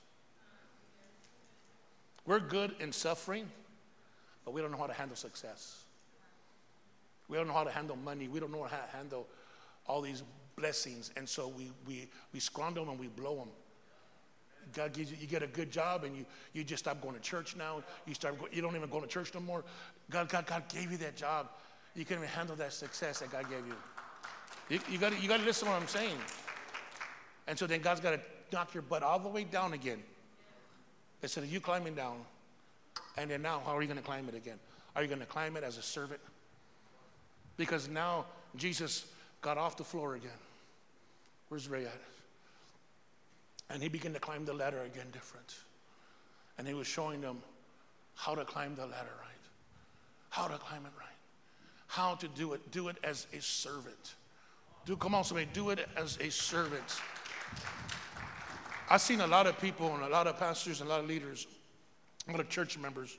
[2.25, 3.49] We're good in suffering,
[4.45, 5.83] but we don't know how to handle success.
[7.27, 8.29] We don't know how to handle money.
[8.29, 9.27] We don't know how to handle
[9.85, 10.23] all these
[10.55, 11.11] blessings.
[11.17, 13.49] And so we, we, we squander them and we blow them.
[14.73, 17.21] God gives you, you get a good job and you, you just stop going to
[17.21, 17.83] church now.
[18.05, 19.63] You start, you don't even go to church no more.
[20.09, 21.49] God, God, God gave you that job.
[21.95, 23.75] You can't even handle that success that God gave you.
[24.69, 26.17] You, you got you to listen to what I'm saying.
[27.47, 28.19] And so then God's got to
[28.51, 30.01] knock your butt all the way down again.
[31.21, 32.17] Instead of you climbing down.
[33.17, 34.57] And then now, how are you going to climb it again?
[34.95, 36.21] Are you going to climb it as a servant?
[37.57, 39.05] Because now Jesus
[39.41, 40.31] got off the floor again.
[41.49, 42.01] Where's Ray at?
[43.69, 45.55] And he began to climb the ladder again different.
[46.57, 47.37] And he was showing them
[48.15, 49.31] how to climb the ladder right,
[50.29, 51.07] how to climb it right,
[51.87, 52.71] how to do it.
[52.71, 54.15] Do it as a servant.
[54.85, 56.99] Do come on, somebody, do it as a servant.
[58.89, 61.07] I've seen a lot of people and a lot of pastors and a lot of
[61.07, 61.45] leaders,
[62.27, 63.17] a lot of church members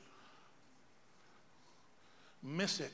[2.43, 2.93] miss it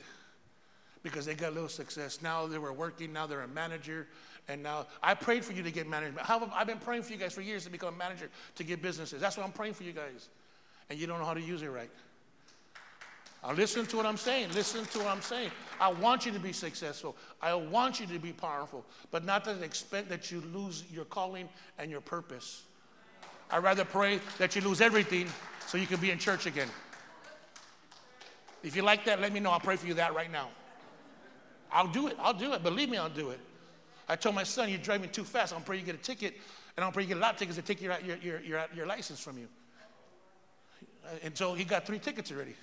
[1.03, 2.21] because they got a little success.
[2.21, 4.09] Now they were working, now they're a manager,
[4.49, 6.29] and now I prayed for you to get management.
[6.31, 9.21] I've been praying for you guys for years to become a manager to get businesses.
[9.21, 10.29] That's what I'm praying for you guys.
[10.89, 11.91] And you don't know how to use it right.
[13.43, 14.53] Now listen to what I'm saying.
[14.53, 15.51] Listen to what I'm saying.
[15.81, 17.17] I want you to be successful.
[17.43, 21.05] I want you to be powerful, but not to the extent that you lose your
[21.05, 22.63] calling and your purpose.
[23.51, 25.29] I'd rather pray that you lose everything
[25.67, 26.69] so you can be in church again.
[28.63, 29.51] If you like that, let me know.
[29.51, 30.49] I'll pray for you that right now.
[31.71, 32.17] I'll do it.
[32.21, 32.63] I'll do it.
[32.63, 33.41] Believe me, I'll do it.
[34.09, 35.55] I told my son, You're driving too fast.
[35.55, 36.35] I'm praying you get a ticket,
[36.77, 38.64] and I'm praying you get a lot of tickets to take your, your, your, your,
[38.75, 39.49] your license from you.
[41.23, 42.55] And so he got three tickets already.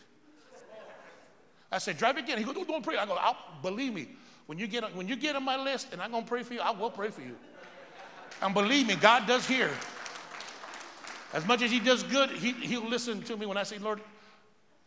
[1.71, 2.38] I said, Drive again.
[2.38, 2.97] He goes, Don't, don't pray.
[2.97, 4.08] I go, I'll, Believe me,
[4.45, 6.43] when you, get on, when you get on my list and I'm going to pray
[6.43, 7.36] for you, I will pray for you.
[8.41, 9.69] And believe me, God does hear.
[11.34, 13.99] As much as He does good, he, He'll listen to me when I say, Lord,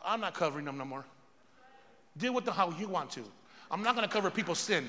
[0.05, 1.05] I'm not covering them no more.
[2.17, 3.25] Deal with them how you want to.
[3.71, 4.87] I'm not going to cover people's sin.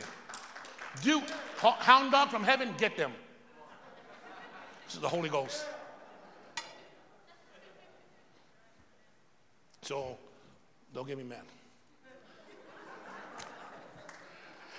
[1.02, 1.22] Do
[1.58, 3.12] hound dog from heaven, get them.
[4.86, 5.66] This is the Holy Ghost.
[9.82, 10.18] So
[10.94, 11.44] don't get me mad.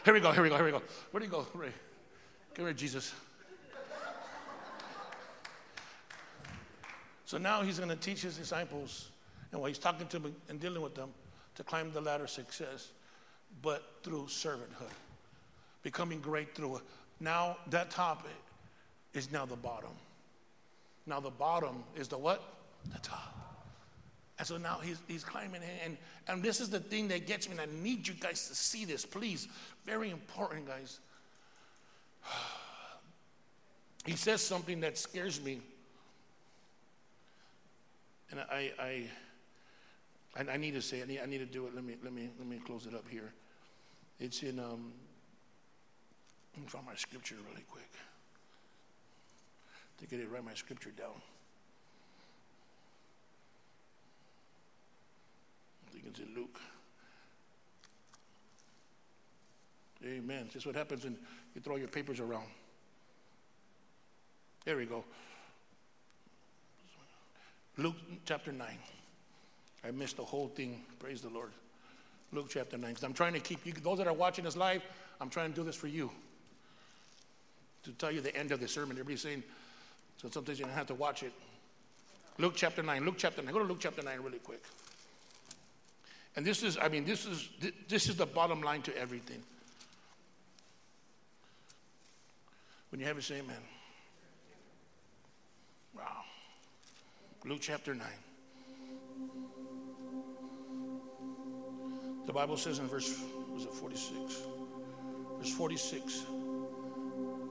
[0.04, 0.83] Here we go, here we go, here we go.
[1.11, 1.72] Where do you go, Ray?
[2.54, 3.12] Come here, Jesus.
[7.26, 9.09] So now he's going to teach his disciples,
[9.52, 11.11] and while he's talking to them and dealing with them,
[11.57, 12.88] to climb the ladder of success,
[13.61, 14.92] but through servanthood
[15.83, 16.83] becoming great through it.
[17.21, 18.27] Now that top
[19.14, 19.91] is now the bottom.
[21.07, 22.43] Now the bottom is the what?
[22.93, 23.35] The top.
[24.38, 25.69] And so now he's, he's climbing in.
[25.85, 25.97] And,
[26.29, 27.57] and this is the thing that gets me.
[27.59, 29.49] And I need you guys to see this, please.
[29.85, 31.01] Very important, guys.
[34.07, 35.61] He says something that scares me.
[38.31, 39.05] And I, I,
[40.35, 41.75] I, I need to say, I need, I need to do it.
[41.75, 43.35] Let me, let me, let me close it up here.
[44.19, 44.93] It's in, um,
[46.59, 47.90] let me find my scripture really quick.
[49.99, 51.23] To get it, write my scripture down.
[55.87, 56.61] I think it's in Luke.
[60.05, 60.47] Amen.
[60.47, 61.16] This is what happens when
[61.55, 62.47] you throw your papers around.
[64.64, 65.05] There we go.
[67.77, 68.66] Luke chapter 9.
[69.85, 70.83] I missed the whole thing.
[70.99, 71.53] Praise the Lord.
[72.33, 72.90] Luke chapter 9.
[72.90, 74.83] Because I'm trying to keep you, those that are watching this live,
[75.21, 76.11] I'm trying to do this for you.
[77.88, 78.98] To tell you the end of the sermon.
[78.98, 79.42] Everybody's saying,
[80.20, 81.33] so sometimes you don't have to watch it.
[82.37, 83.03] Luke chapter 9.
[83.03, 83.51] Luke chapter 9.
[83.51, 84.62] Go to Luke chapter 9 really quick.
[86.37, 87.48] And this is, I mean, this is
[87.88, 89.42] this is the bottom line to everything.
[92.90, 93.57] When you have it, say amen.
[95.96, 96.24] Wow.
[97.46, 98.07] Luke chapter 9.
[102.27, 103.18] The Bible says in verse,
[103.55, 104.42] was it 46?
[105.38, 106.27] Verse 46.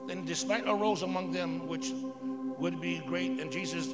[0.07, 1.91] Then despite arose among them which
[2.57, 3.93] would be great, and Jesus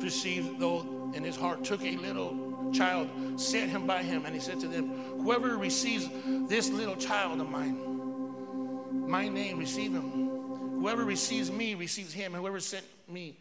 [0.00, 3.08] perceived, though in his heart, took a little child,
[3.40, 4.88] set him by him, and he said to them,
[5.20, 6.08] Whoever receives
[6.48, 10.80] this little child of mine, my name, receive him.
[10.80, 12.34] Whoever receives me receives him.
[12.34, 13.36] Whoever sent me,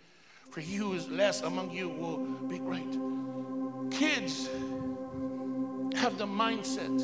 [0.52, 2.98] for he who is less among you will be great.
[3.92, 4.48] Kids
[5.96, 7.02] have the mindset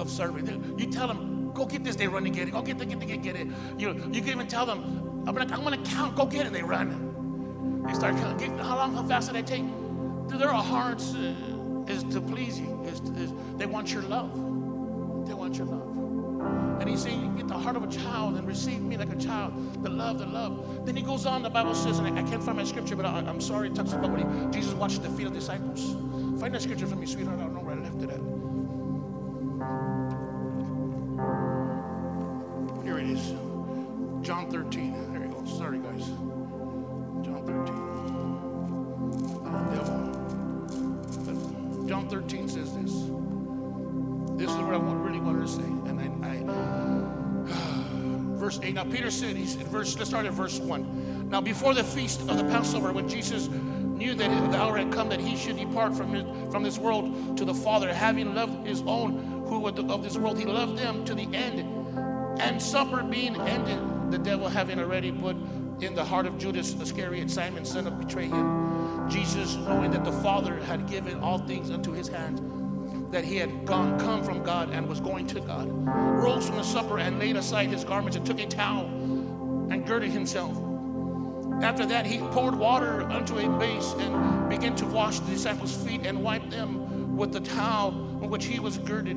[0.00, 0.78] of serving.
[0.78, 2.52] You tell them, go get this, they run to get it.
[2.52, 3.48] Go get it, get it, get, get it.
[3.76, 6.62] You, you can even tell them, I'm gonna, I'm gonna count, go get it, they
[6.62, 7.84] run.
[7.86, 8.56] They start counting.
[8.58, 9.64] How long, how fast did they take?
[10.28, 11.34] Their hearts uh,
[11.88, 12.84] is to please you.
[12.84, 14.32] Is, is, they want your love.
[15.26, 16.80] They want your love.
[16.80, 19.82] And he's saying, get the heart of a child and receive me like a child.
[19.82, 20.86] The love, the love.
[20.86, 23.04] Then he goes on, the Bible says, and I, I can't find my scripture, but
[23.04, 25.96] I, am sorry, it talks about when he, Jesus watched the feet of disciples.
[26.40, 27.40] Find that scripture for me, sweetheart.
[27.40, 28.37] I don't know where I left it at.
[48.68, 48.74] I 8.
[48.74, 51.30] Now Peter said, he's in verse, let's start at verse 1.
[51.30, 55.08] Now before the feast of the Passover, when Jesus knew that the hour had come
[55.08, 58.82] that he should depart from, his, from this world to the Father, having loved his
[58.82, 61.60] own who were of this world, he loved them to the end.
[62.40, 65.36] And supper being ended, the devil having already put
[65.80, 69.08] in the heart of Judas Iscariot, Simon, son of betray him.
[69.08, 72.38] Jesus, knowing that the Father had given all things unto his hand,
[73.10, 76.62] that he had gone come from God and was going to God, rose from the
[76.62, 78.86] supper and laid aside his garments and took a towel
[79.70, 80.56] and girded himself.
[81.62, 86.06] After that, he poured water unto a base and began to wash the disciples' feet
[86.06, 87.88] and wipe them with the towel
[88.22, 89.16] on which he was girded.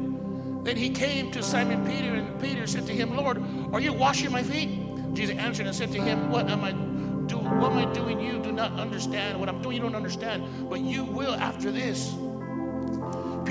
[0.63, 4.31] Then he came to Simon Peter, and Peter said to him, Lord, are you washing
[4.31, 4.69] my feet?
[5.13, 7.45] Jesus answered and said to him, What am I doing?
[7.59, 8.19] What am I doing?
[8.19, 9.39] You do not understand.
[9.39, 10.69] What I'm doing, you don't understand.
[10.69, 12.13] But you will after this.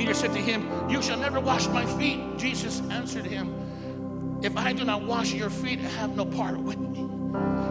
[0.01, 2.39] Peter said to him, You shall never wash my feet.
[2.39, 6.79] Jesus answered him, If I do not wash your feet, I have no part with
[6.79, 7.07] me.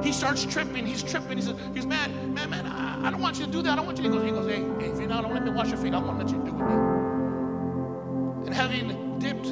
[0.04, 0.86] He starts tripping.
[0.86, 1.40] He's tripping.
[1.40, 2.12] He says, He's mad.
[2.36, 3.72] Man, man, I, I don't want you to do that.
[3.72, 4.22] I don't want you to go.
[4.22, 5.92] He goes, Hey, hey if you're not, don't let me wash your feet.
[5.92, 6.62] I won't let you do it.
[8.46, 9.48] And having dipped,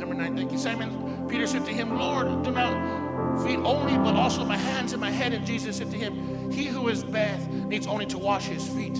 [0.00, 1.28] number nine, thank you, Simon.
[1.28, 5.10] Peter said to him, Lord, do not feet only, but also my hands and my
[5.10, 5.34] head.
[5.34, 8.98] And Jesus said to him, He who is bathed needs only to wash his feet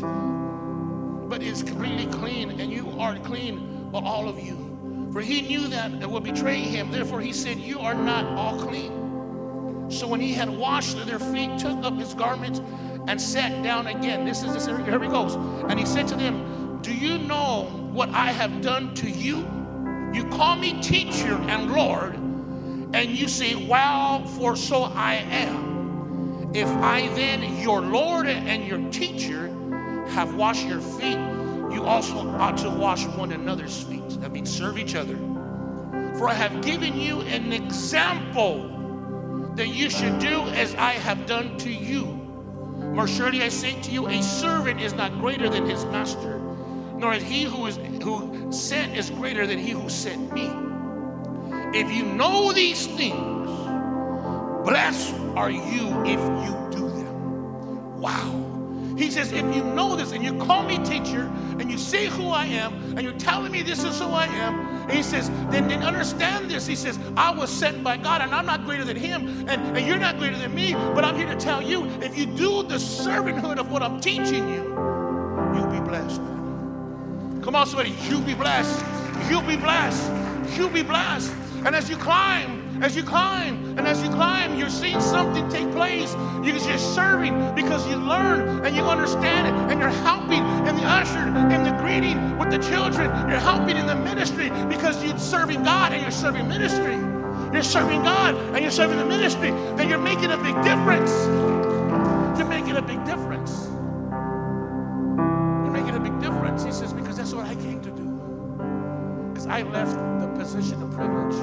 [1.33, 5.09] but is completely clean, and you are clean, but all of you.
[5.14, 6.90] For he knew that it would betray him.
[6.90, 9.90] Therefore, he said, You are not all clean.
[9.90, 12.61] So when he had washed their feet, took up his garments,
[13.09, 14.27] and sat down again.
[14.27, 15.37] This is this, here he goes.
[15.71, 17.62] And he said to them, Do you know
[17.95, 19.38] what I have done to you?
[20.12, 26.51] You call me teacher and Lord, and you say, Wow, for so I am.
[26.53, 29.48] If I then, your Lord and your teacher,
[30.13, 31.17] have washed your feet,
[31.83, 34.08] you also ought to wash one another's feet.
[34.20, 35.16] That means serve each other.
[36.16, 41.56] For I have given you an example that you should do as I have done
[41.58, 42.06] to you.
[42.94, 46.38] More surely I say to you, a servant is not greater than his master,
[46.96, 50.48] nor is he who is who sent is greater than he who sent me.
[51.74, 53.48] If you know these things,
[54.64, 58.00] blessed are you if you do them.
[58.00, 58.52] Wow.
[58.97, 62.29] He says, if you know this and you call me teacher and you say who
[62.29, 65.83] I am and you're telling me this is who I am, he says, then, then
[65.83, 66.67] understand this.
[66.67, 69.87] He says, I was sent by God and I'm not greater than him and, and
[69.87, 70.73] you're not greater than me.
[70.73, 74.49] But I'm here to tell you, if you do the servanthood of what I'm teaching
[74.49, 74.63] you,
[75.55, 76.21] you'll be blessed.
[77.43, 78.85] Come on, somebody, you'll be blessed.
[79.29, 80.11] You'll be blessed.
[80.57, 81.33] You'll be blessed.
[81.65, 85.70] And as you climb, as you climb, and as you climb, you're seeing something take
[85.70, 86.14] place.
[86.42, 90.85] You're just serving, because you learn and you understand it, and you're helping in the
[90.85, 93.06] usher, in the greeting with the children.
[93.30, 96.96] You're helping in the ministry because you're serving God and you're serving ministry.
[97.52, 99.50] You're serving God and you're serving the ministry.
[99.76, 101.12] Then you're making a big difference.
[102.38, 103.68] You're making a big difference.
[105.62, 106.64] You're making a big difference.
[106.64, 108.08] He says, because that's what I came to do.
[109.28, 111.35] Because I left the position of privilege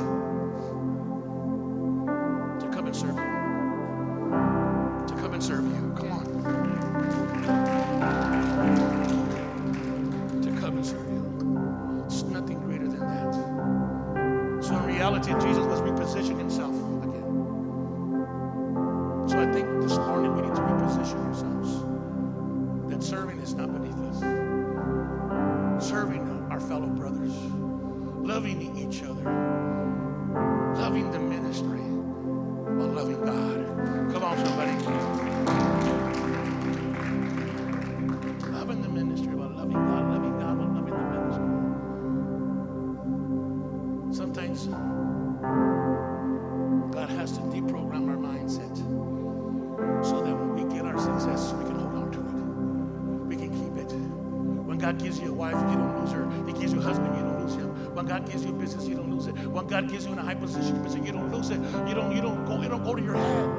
[26.59, 27.33] our fellow brothers,
[28.21, 29.23] loving each other,
[30.75, 33.65] loving the ministry, while loving God.
[34.11, 34.71] Come on, somebody.
[38.51, 41.45] Loving the ministry while loving God, loving God while loving the ministry.
[44.13, 44.71] Sometimes uh,
[46.91, 48.77] God has to deprogram our mindset
[50.05, 52.33] so that when we get our success, we can hold on to it.
[53.27, 53.93] We can keep it.
[54.67, 55.88] When God gives you a wife, you don't
[58.09, 59.37] God gives you a business, you don't lose it.
[59.37, 61.59] When God gives you in a high position, you don't lose it.
[61.87, 63.58] You don't, you don't go, you don't go to your head.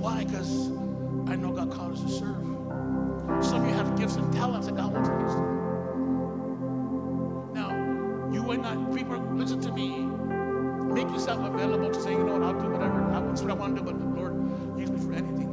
[0.00, 0.24] Why?
[0.24, 0.70] Because
[1.28, 2.36] I know God called us to serve.
[3.44, 5.34] Some of you have gifts and talents that God wants to use.
[7.54, 7.70] Now,
[8.32, 10.06] you might not, people, listen to me.
[10.94, 13.06] Make yourself available to say, you know what, I'll do whatever.
[13.28, 14.34] That's what I want to do, but Lord,
[14.78, 15.48] use me for anything.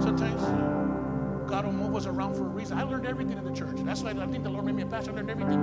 [0.00, 0.40] Sometimes
[1.50, 2.78] God will move us around for a reason.
[2.78, 3.76] I learned everything in the church.
[3.78, 5.10] That's why I think the Lord made me a pastor.
[5.10, 5.60] I learned everything.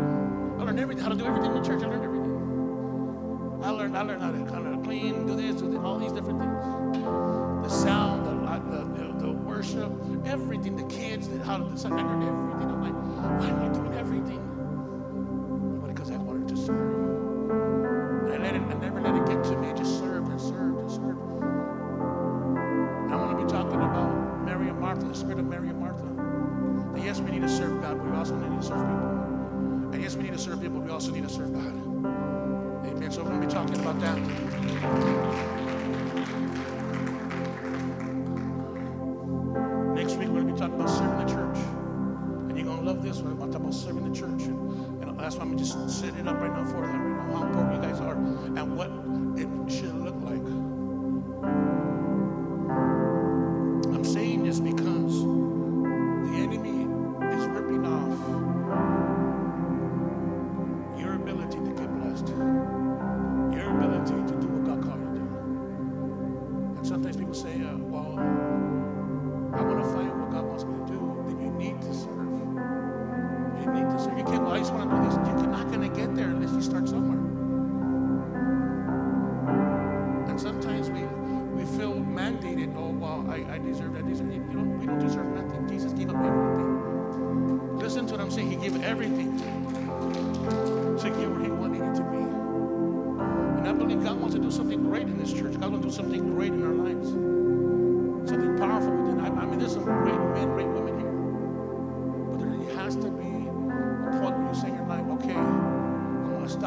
[0.60, 1.82] I learned everything, how to do everything in the church.
[1.82, 2.30] I learned everything.
[3.64, 6.12] I learned, I learned how to kind of clean, do this, do this, all these
[6.12, 6.52] different things.
[7.64, 9.92] The sound, the, uh, the, the, the worship,
[10.26, 12.72] everything, the kids, the, how to, I learned everything.
[12.72, 14.49] I'm like, why am I doing everything?
[45.50, 46.59] And, and just setting it up right now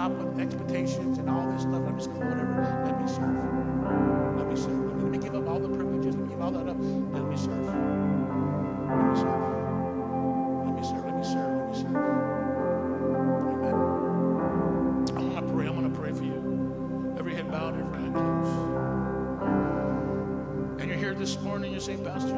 [0.03, 1.83] stop with expectations and all this stuff.
[1.87, 2.83] I'm just going, whatever.
[2.85, 4.37] Let me serve.
[4.37, 4.85] Let me serve.
[4.85, 6.17] Let me, let me give up all the privileges.
[6.17, 6.77] Let me give all that up.
[6.77, 7.63] Let me serve.
[7.63, 9.47] Let me serve.
[10.67, 11.05] Let me serve.
[11.07, 11.55] Let me serve.
[11.55, 11.97] Let me serve.
[13.53, 13.75] Amen.
[15.15, 15.67] I want to pray.
[15.69, 17.15] I want to pray for you.
[17.17, 18.59] Every head bowed, every eye closed.
[20.81, 21.71] And you're here this morning.
[21.71, 22.32] You're saying, Pastor.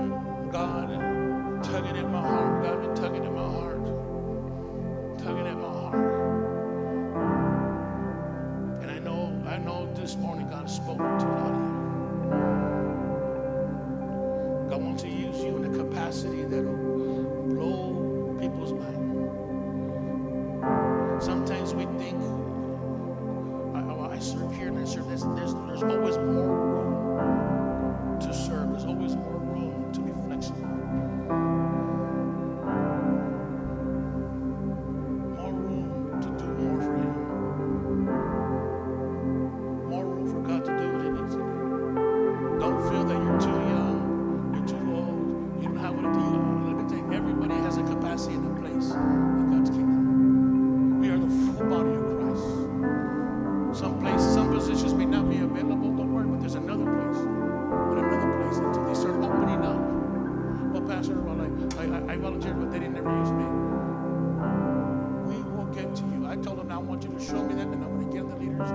[66.45, 68.37] told them, I want you to show me them, and I'm going to give the
[68.37, 68.71] leaders.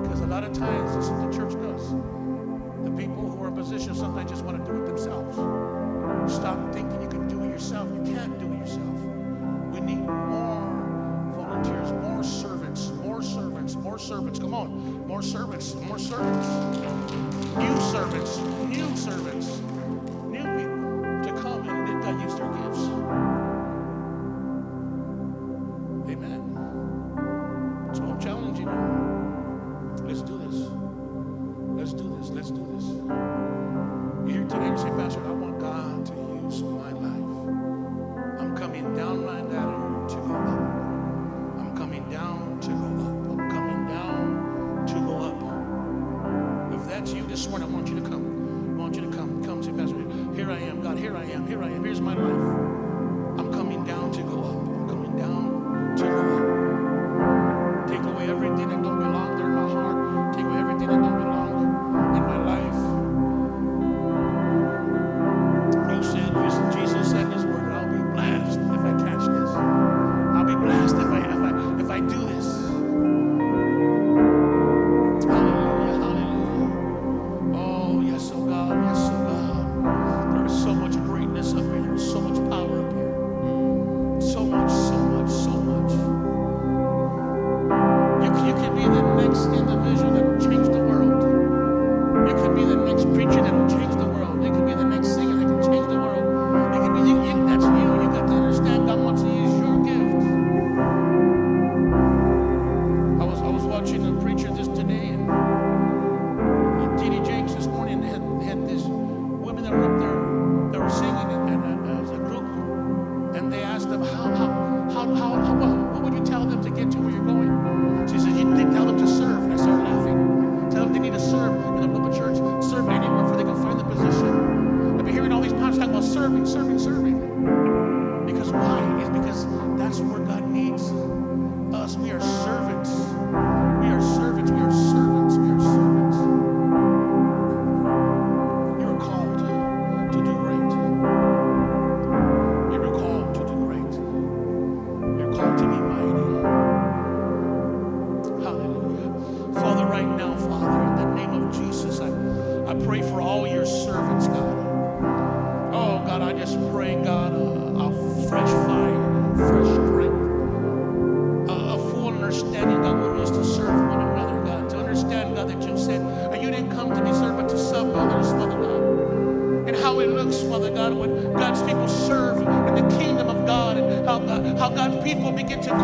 [0.00, 1.90] Because a lot of times, this is what the church does.
[2.84, 5.34] The people who are in position sometimes just want to do it themselves.
[6.32, 7.88] Stop thinking you can do it yourself.
[7.92, 8.94] You can't do it yourself.
[9.74, 14.38] We need more volunteers, more servants, more servants, more servants.
[14.38, 16.48] Come on, more servants, more servants.
[17.56, 18.38] New servants,
[18.68, 19.59] new servants.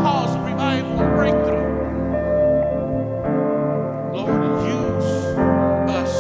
[0.06, 1.66] cause of revival and breakthrough.
[4.14, 5.08] Lord, use
[6.00, 6.14] us.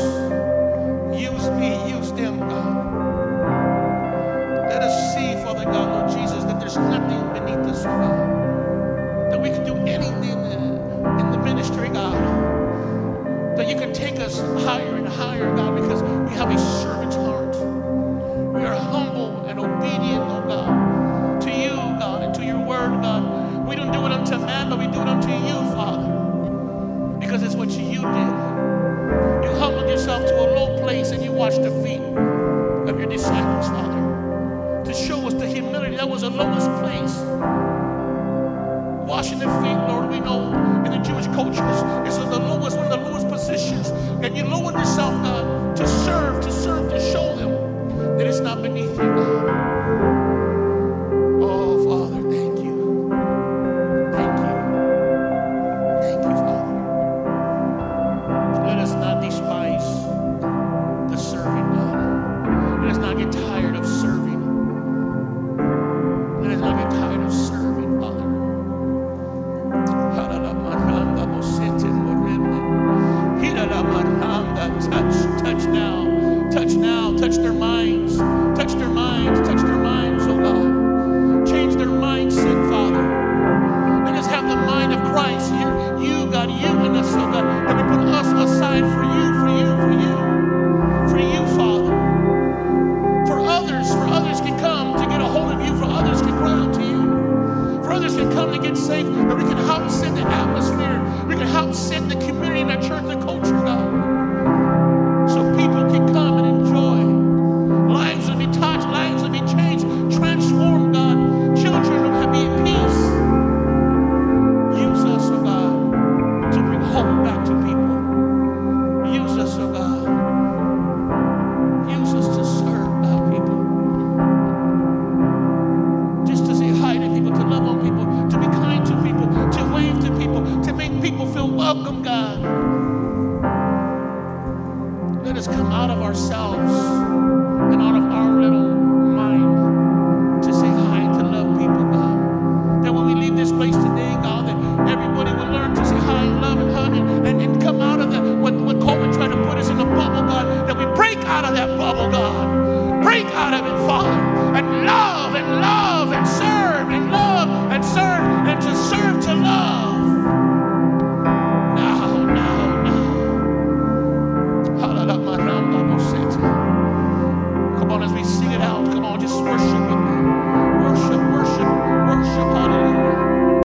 [1.16, 1.70] Use me.
[1.96, 2.74] Use them, God.
[4.68, 9.30] Let us see, Father God, Lord Jesus, that there's nothing beneath us, God.
[9.30, 10.40] That we can do anything
[11.20, 12.16] in the ministry, God.
[13.56, 16.58] That you can take us higher and higher, God, because we have a